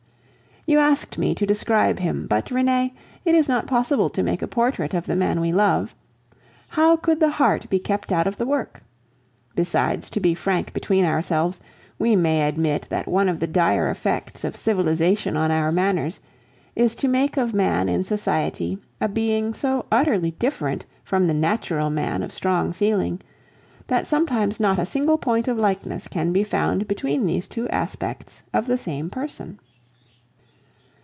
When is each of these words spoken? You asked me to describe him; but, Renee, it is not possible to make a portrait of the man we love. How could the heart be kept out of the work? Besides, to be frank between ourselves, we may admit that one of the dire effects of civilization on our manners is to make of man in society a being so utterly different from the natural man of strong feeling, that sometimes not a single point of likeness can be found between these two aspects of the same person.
You 0.67 0.77
asked 0.77 1.17
me 1.17 1.33
to 1.35 1.45
describe 1.47 1.97
him; 1.97 2.27
but, 2.29 2.51
Renee, 2.51 2.93
it 3.25 3.33
is 3.33 3.49
not 3.49 3.65
possible 3.65 4.09
to 4.11 4.21
make 4.21 4.43
a 4.43 4.47
portrait 4.47 4.93
of 4.93 5.07
the 5.07 5.15
man 5.15 5.41
we 5.41 5.51
love. 5.51 5.95
How 6.67 6.95
could 6.97 7.19
the 7.19 7.31
heart 7.31 7.67
be 7.67 7.79
kept 7.79 8.11
out 8.11 8.27
of 8.27 8.37
the 8.37 8.45
work? 8.45 8.83
Besides, 9.55 10.07
to 10.11 10.19
be 10.19 10.35
frank 10.35 10.71
between 10.71 11.03
ourselves, 11.03 11.61
we 11.97 12.15
may 12.15 12.47
admit 12.47 12.85
that 12.91 13.07
one 13.07 13.27
of 13.27 13.39
the 13.39 13.47
dire 13.47 13.89
effects 13.89 14.43
of 14.43 14.55
civilization 14.55 15.35
on 15.35 15.49
our 15.49 15.71
manners 15.71 16.19
is 16.75 16.93
to 16.93 17.07
make 17.07 17.37
of 17.37 17.55
man 17.55 17.89
in 17.89 18.03
society 18.03 18.77
a 19.01 19.07
being 19.09 19.55
so 19.55 19.85
utterly 19.91 20.29
different 20.29 20.85
from 21.03 21.25
the 21.25 21.33
natural 21.33 21.89
man 21.89 22.21
of 22.21 22.31
strong 22.31 22.71
feeling, 22.71 23.19
that 23.87 24.05
sometimes 24.05 24.59
not 24.59 24.77
a 24.77 24.85
single 24.85 25.17
point 25.17 25.47
of 25.47 25.57
likeness 25.57 26.07
can 26.07 26.31
be 26.31 26.43
found 26.43 26.87
between 26.87 27.25
these 27.25 27.47
two 27.47 27.67
aspects 27.69 28.43
of 28.53 28.67
the 28.67 28.77
same 28.77 29.09
person. 29.09 29.57